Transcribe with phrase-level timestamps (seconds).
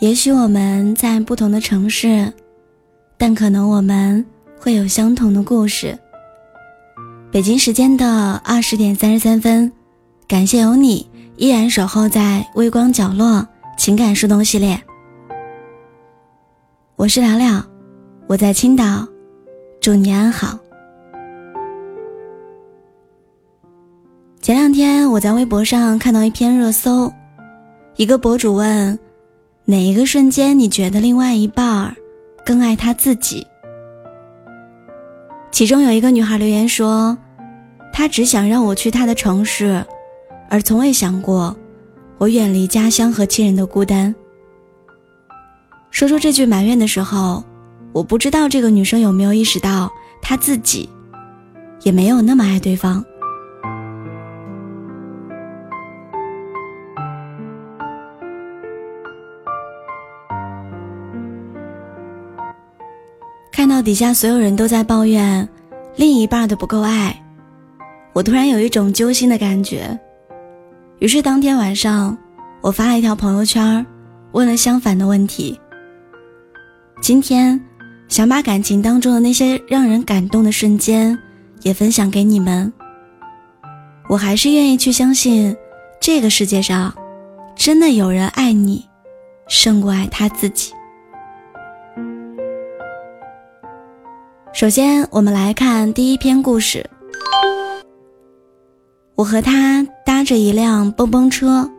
[0.00, 2.32] 也许我们在不同的城市，
[3.16, 4.24] 但可能我们
[4.56, 5.98] 会有相同的故事。
[7.32, 9.72] 北京时间的二十点三十三分，
[10.28, 11.04] 感谢有你
[11.36, 13.44] 依然守候在微光角落
[13.76, 14.80] 情感树洞系列。
[16.94, 17.60] 我是聊聊，
[18.28, 19.04] 我在青岛，
[19.80, 20.56] 祝你安好。
[24.40, 27.12] 前两天我在微博上看到一篇热搜，
[27.96, 28.96] 一个博主问。
[29.70, 31.94] 哪一个瞬间你觉得另外一半儿
[32.42, 33.46] 更爱他自己？
[35.50, 37.18] 其中有一个女孩留言说
[37.92, 39.84] ：“他只想让我去他的城市，
[40.48, 41.54] 而从未想过
[42.16, 44.14] 我远离家乡和亲人的孤单。”
[45.92, 47.44] 说出这句埋怨的时候，
[47.92, 50.88] 我不知道这个女生有没有意识到她自己
[51.82, 53.04] 也没有那么爱对方。
[63.78, 65.48] 到底下所有人都在抱怨
[65.94, 67.16] 另一半的不够爱，
[68.12, 69.96] 我突然有一种揪心的感觉。
[70.98, 72.18] 于是当天晚上，
[72.60, 73.86] 我发了一条朋友圈，
[74.32, 75.56] 问了相反的问题。
[77.00, 77.60] 今天，
[78.08, 81.16] 想把感情当中的那些让人感动的瞬间
[81.62, 82.72] 也分享给你们。
[84.08, 85.56] 我还是愿意去相信，
[86.00, 86.92] 这个世界上，
[87.54, 88.84] 真的有人爱你，
[89.46, 90.72] 胜过爱他自己。
[94.58, 96.84] 首先，我们来看第一篇故事。
[99.14, 101.70] 我和他搭着一辆蹦蹦车，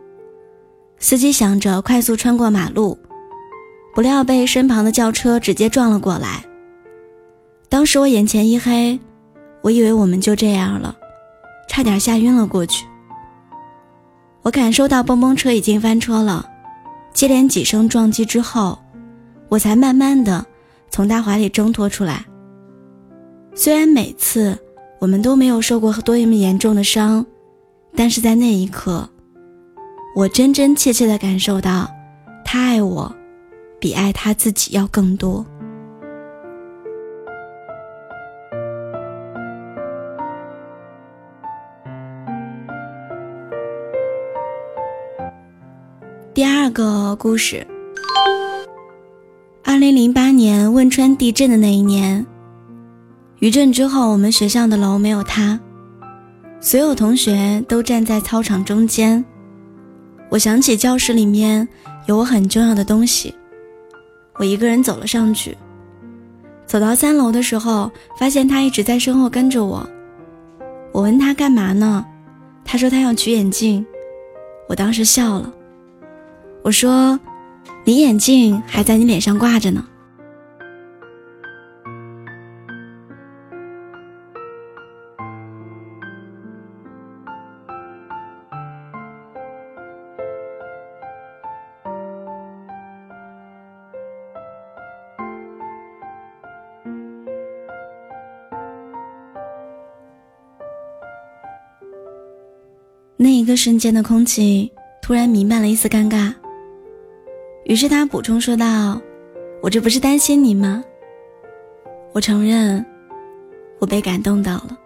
[0.98, 2.98] 司机想着快速穿过马路，
[3.94, 6.42] 不料被身旁的轿车直接撞了过来。
[7.68, 8.98] 当时我眼前一黑，
[9.60, 10.96] 我以为我们就这样了，
[11.68, 12.86] 差点吓晕了过去。
[14.40, 16.48] 我感受到蹦蹦车已经翻车了，
[17.12, 18.78] 接连几声撞击之后，
[19.50, 20.46] 我才慢慢的
[20.88, 22.24] 从他怀里挣脱出来。
[23.54, 24.58] 虽然每次
[24.98, 27.26] 我们都没有受过多么严重的伤，
[27.94, 29.08] 但是在那一刻，
[30.16, 31.90] 我真真切切的感受到，
[32.44, 33.14] 他爱我，
[33.78, 35.44] 比爱他自己要更多。
[46.32, 47.66] 第二个故事，
[49.64, 52.26] 二零零八年汶川地震的那一年。
[53.40, 55.58] 余震之后，我们学校的楼没有塌，
[56.60, 59.24] 所有同学都站在操场中间。
[60.28, 61.66] 我想起教室里面
[62.06, 63.34] 有我很重要的东西，
[64.36, 65.56] 我一个人走了上去。
[66.66, 69.88] 走到三楼的时候，发现他一直在身后跟着我。
[70.92, 72.04] 我问他干嘛呢？
[72.62, 73.84] 他说他要取眼镜。
[74.68, 75.50] 我当时笑了，
[76.62, 77.18] 我说
[77.84, 79.82] ：“你眼镜还在你脸上挂着呢。”
[103.22, 104.72] 那一个瞬间的空气
[105.02, 106.32] 突然弥漫了一丝尴尬。
[107.66, 108.98] 于是他补充说道
[109.60, 110.82] ：“我这不是担心你吗？”
[112.14, 112.82] 我承认，
[113.78, 114.78] 我被感动到了。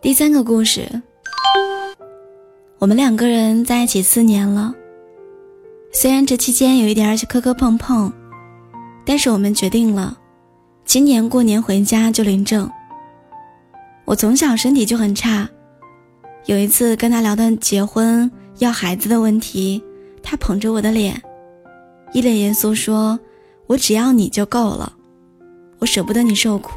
[0.00, 0.88] 第三个故事，
[2.78, 4.72] 我们两个人在一起四年了，
[5.92, 8.12] 虽然这期间有一点磕磕碰碰，
[9.04, 10.16] 但是我们决定了，
[10.84, 12.70] 今年过年回家就领证。
[14.04, 15.48] 我从小身体就很差，
[16.46, 19.82] 有一次跟他聊到结婚要孩子的问题，
[20.22, 21.20] 他捧着我的脸，
[22.12, 23.18] 一脸严肃说
[23.66, 24.92] ：“我只要你就够了，
[25.78, 26.72] 我舍不得你受苦。”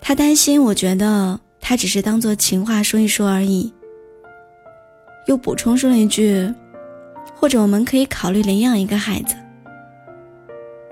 [0.00, 3.72] 他担心我觉得他只是当做情话说一说而已，
[5.26, 6.52] 又补充说了一句
[7.34, 9.34] ：“或者我们可以考虑领养一个孩子。”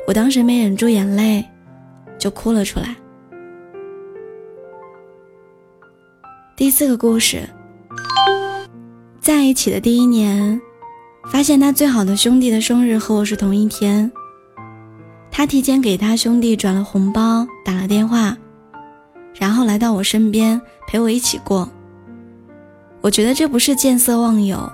[0.08, 1.44] 我当时没忍住眼泪，
[2.18, 2.96] 就哭了出来。
[6.54, 7.48] 第四个故事，
[9.20, 10.60] 在一起的第一年，
[11.30, 14.10] 发现他最好的兄弟的生日和我是同一天。
[15.30, 18.36] 他提前给他兄弟转了红包，打了电话，
[19.34, 21.66] 然后来到我身边陪我一起过。
[23.00, 24.70] 我觉得这不是见色忘友，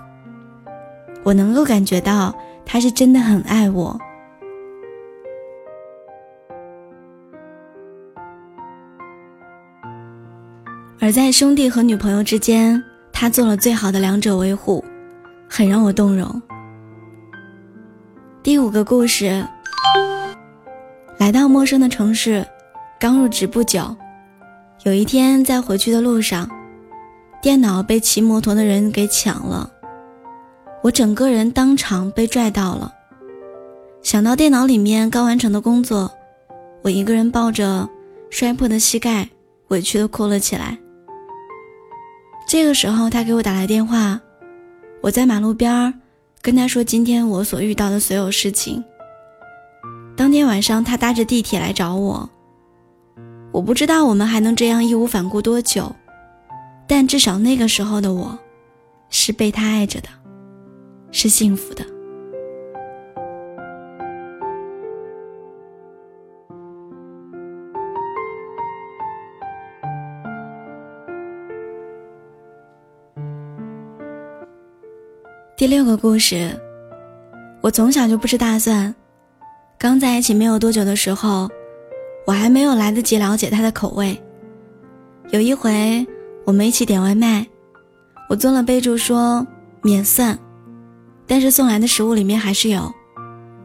[1.23, 2.35] 我能够感觉到
[2.67, 3.99] 他是真的很爱我。
[11.01, 14.85] 而在兄弟和女朋友之间，他做了最好的两者维护，
[15.49, 16.43] 很让我动容。
[18.43, 19.47] 第五个故事，
[21.17, 22.45] 来到陌生的城市，
[22.99, 23.97] 刚入职不久，
[24.83, 26.51] 有一天在回去的路上，
[27.41, 29.71] 电脑被骑摩托的人给抢了，
[30.83, 32.93] 我整个人当场被拽到了。
[34.03, 36.11] 想到电脑里面刚完成的工作，
[36.83, 37.89] 我一个人抱着
[38.31, 39.29] 摔破的膝盖，
[39.69, 40.77] 委屈的哭了起来。
[42.49, 44.19] 这个时候，他给我打来电话，
[45.03, 45.93] 我在马路边儿。
[46.41, 48.83] 跟他说今天我所遇到的所有事情。
[50.17, 52.31] 当天晚上，他搭着地铁来找我。
[53.53, 55.95] 我不知道我们还能这样义无反顾多久，
[56.87, 58.39] 但至少那个时候的我，
[59.11, 60.09] 是被他爱着的，
[61.13, 61.85] 是幸福的。
[75.59, 76.57] 第六个故事，
[77.61, 78.95] 我从小就不吃大蒜。
[79.77, 81.51] 刚在一起没有多久的时候，
[82.25, 84.17] 我还没有来得及了解他的口味。
[85.31, 86.07] 有一回
[86.45, 87.45] 我们一起点外卖，
[88.31, 89.45] 我做了备注说
[89.83, 90.39] 免蒜，
[91.27, 92.95] 但是送来的食物里面还是有，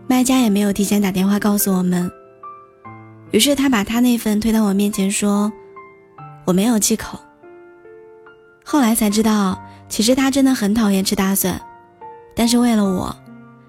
[0.07, 2.11] 卖家也没有提前打电话告诉我们。
[3.29, 5.53] 于是他把他那份推到我面前说
[6.43, 7.19] 我没有忌口。
[8.65, 11.61] 后来才知道，其实他真的很讨厌吃大蒜。
[12.35, 13.15] 但是为了我，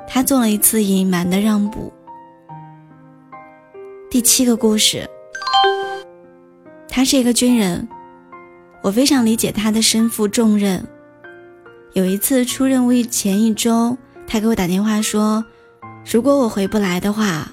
[0.08, 1.92] 他做了一次隐瞒的让步。
[4.10, 5.08] 第七个故事，
[6.88, 7.86] 他是一个军人，
[8.82, 10.86] 我非常理解他的身负重任。
[11.92, 13.96] 有一次出任务前一周，
[14.26, 15.44] 他给我打电话说
[16.10, 17.48] ：“如果我回不来的话，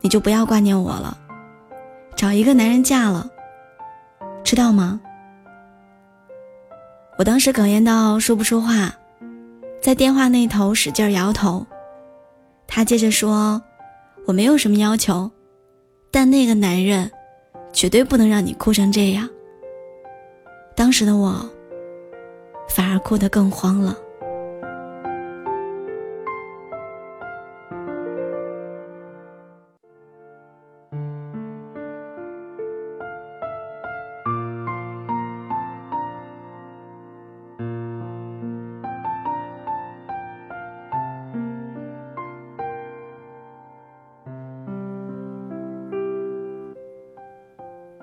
[0.00, 1.16] 你就不要挂念我了，
[2.14, 3.28] 找一个男人嫁了，
[4.44, 5.00] 知道吗？”
[7.18, 8.92] 我当时哽咽到说不出话。
[9.80, 11.64] 在电话那头使劲摇头，
[12.66, 13.62] 他接着说
[14.26, 15.30] ：“我没有什么要求，
[16.10, 17.10] 但那个男人
[17.72, 19.28] 绝对不能让你哭成这样。”
[20.74, 21.48] 当时的我
[22.68, 23.96] 反而哭得更慌了。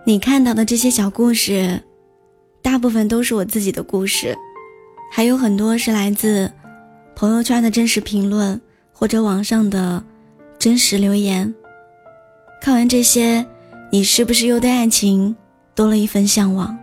[0.05, 1.81] 你看到的这些小故事，
[2.61, 4.37] 大部分都是我自己的故事，
[5.09, 6.51] 还有很多是来自
[7.15, 8.59] 朋友圈的真实评论
[8.91, 10.03] 或者网上的
[10.59, 11.55] 真实留言。
[12.61, 13.45] 看完这些，
[13.93, 15.33] 你是不是又对爱情
[15.73, 16.77] 多了一份向往？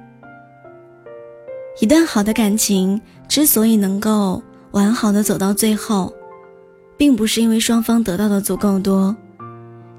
[1.79, 6.11] 一段好的感情之所以能够完好的走到最后，
[6.97, 9.15] 并不是因为双方得到的足够多，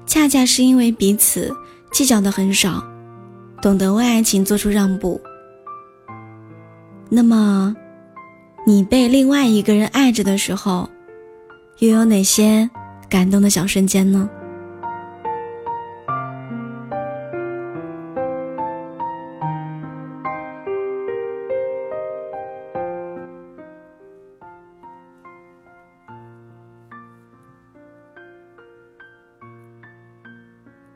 [0.06, 1.54] 恰恰是因为彼此
[1.92, 2.82] 计较的很少。
[3.62, 5.20] 懂得为爱情做出让步，
[7.08, 7.76] 那么，
[8.66, 10.90] 你被另外一个人爱着的时候，
[11.78, 12.68] 又有哪些
[13.08, 14.28] 感动的小瞬间呢？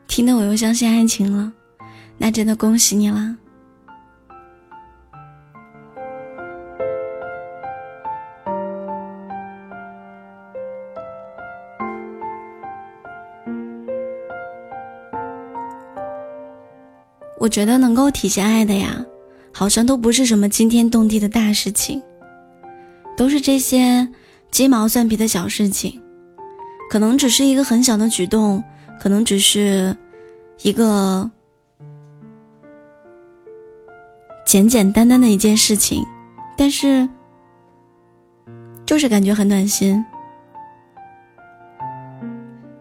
[0.05, 1.53] 听得我又相信爱情了。
[2.19, 3.35] 那真的恭喜你啦！
[17.39, 19.05] 我觉得能够体现爱的呀，
[19.53, 22.01] 好像都不是什么惊天动地的大事情，
[23.15, 24.05] 都是这些
[24.51, 26.01] 鸡毛蒜皮的小事情，
[26.89, 28.61] 可能只是一个很小的举动，
[28.99, 29.95] 可能只是
[30.63, 31.31] 一个。
[34.47, 36.05] 简简单单的一件事情，
[36.55, 37.09] 但是
[38.85, 40.01] 就是感觉很暖心。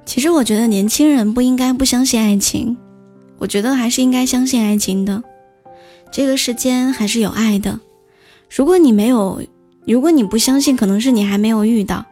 [0.05, 2.77] 其实我觉得年轻人不应该不相信爱情，
[3.39, 5.21] 我觉得还是应该相信爱情的。
[6.13, 7.81] 这个世间还是有爱的。
[8.49, 9.43] 如果你没有，
[9.89, 12.05] 如果你不相信，可能是你还没有遇到，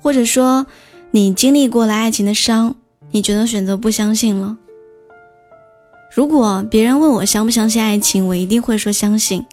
[0.00, 0.64] 或者说
[1.10, 2.76] 你经历过了爱情的伤，
[3.10, 4.58] 你觉得选择不相信了。
[6.14, 9.46] 如果别人问我相不相信爱情，我一定会说相信，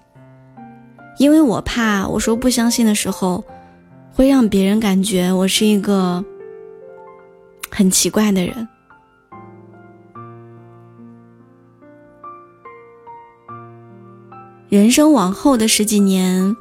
[1.18, 3.46] 因为我怕我说不相信的时候，
[4.14, 6.24] 会让别人感觉我是一个
[7.70, 8.68] 很奇怪的人。
[14.68, 16.54] 人生往后的十几年，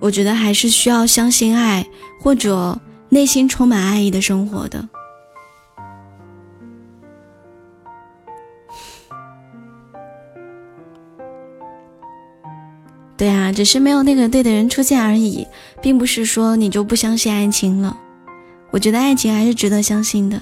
[0.00, 1.86] 我觉得还是需要相信爱，
[2.18, 2.80] 或者
[3.10, 4.88] 内心充满爱意的生活的。
[13.18, 15.44] 对啊，只是没有那个对的人出现而已，
[15.82, 17.98] 并不是说你就不相信爱情了。
[18.70, 20.40] 我觉得爱情还是值得相信的。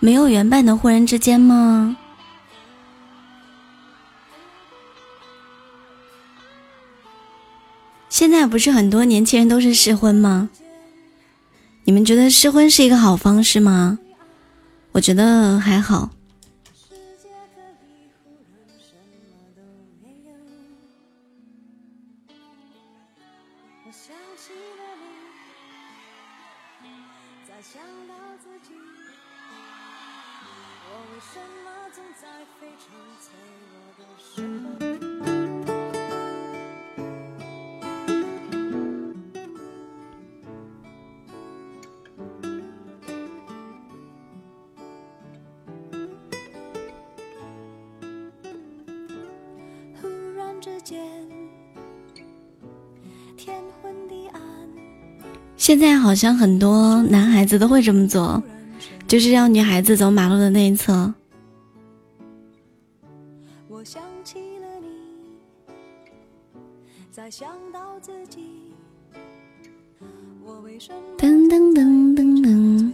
[0.00, 1.96] 没有原版的忽然之间吗？
[8.08, 10.48] 现在不是很多年轻人都是试婚吗？
[11.84, 13.98] 你们觉得试婚是一个好方式吗？
[14.92, 16.10] 我觉得还好。
[55.68, 58.42] 现在好像很多男孩子都会这么做，
[59.06, 61.12] 就是让女孩子走马路的那一侧。
[71.18, 72.92] 噔噔噔噔噔。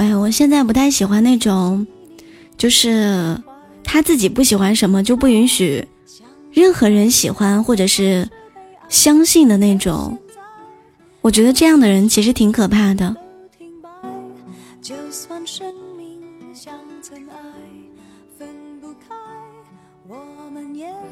[0.00, 1.86] 哎呀，我现在不太喜欢那种，
[2.56, 3.38] 就是
[3.84, 5.86] 他自己不喜欢什么就不允许
[6.50, 8.26] 任何人喜欢或者是
[8.88, 10.16] 相信的那种。
[11.20, 13.14] 我觉得这样的人其实挺可怕的。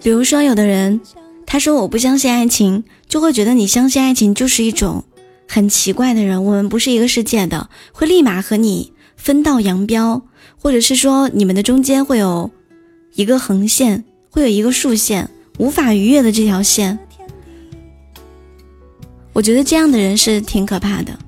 [0.02, 0.98] 比如说，有的人
[1.44, 5.04] 他说我不相信爱情，就会觉得你相信爱情就是一种。
[5.48, 10.22] 很奇怪的人，我们不是一个世界的，会立马和你分道扬镳，
[10.56, 12.50] 或者是说你们的中间会有
[13.14, 16.98] 一个横线，会有一个竖线，无法逾越的这条线。
[19.32, 21.18] 我觉得这样的人是挺可怕的。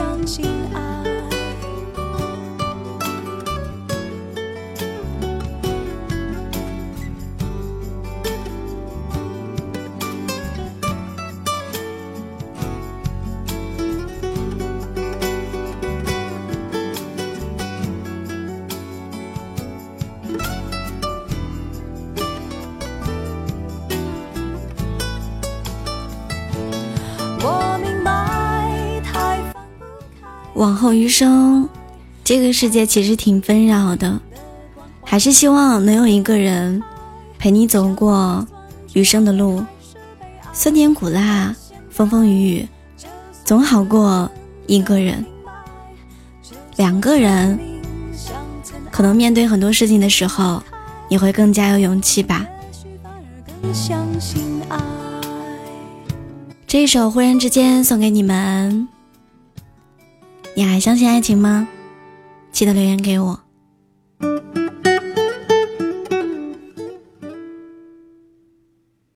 [0.00, 0.89] 相信爱。
[30.60, 31.66] 往后余生，
[32.22, 34.20] 这个世界其实挺纷扰的，
[35.02, 36.82] 还是希望能有一个人
[37.38, 38.46] 陪你走过
[38.92, 39.64] 余生的路，
[40.52, 41.56] 酸甜苦辣，
[41.88, 42.68] 风风雨雨，
[43.42, 44.30] 总好过
[44.66, 45.24] 一个人。
[46.76, 47.58] 两个人，
[48.90, 50.62] 可能面对很多事情的时候，
[51.08, 52.46] 你会更加有勇气吧。
[56.66, 58.86] 这一首《忽然之间》送给你们。
[60.54, 61.68] 你还相信爱情吗？
[62.52, 63.40] 记得留言给我。